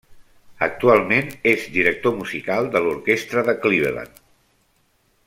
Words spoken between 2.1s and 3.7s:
musical de l'Orquestra de